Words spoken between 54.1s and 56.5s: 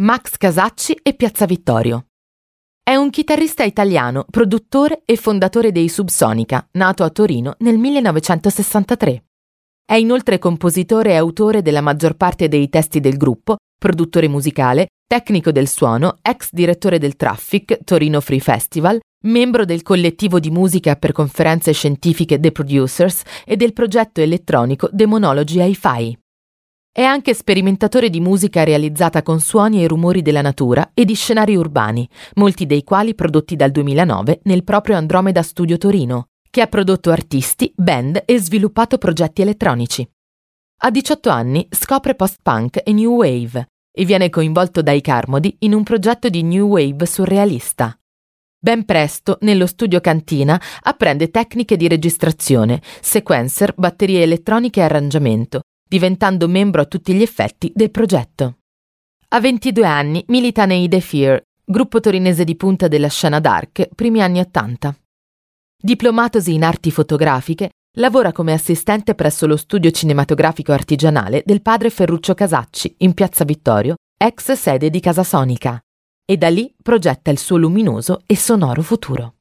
elettroniche e arrangiamento, diventando